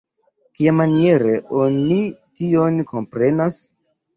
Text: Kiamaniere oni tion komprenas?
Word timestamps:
Kiamaniere 0.59 1.35
oni 1.65 1.99
tion 2.41 2.81
komprenas? 2.95 3.63